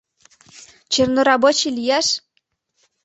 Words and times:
Чернорабочий 0.91 1.73
лияш? 1.77 2.07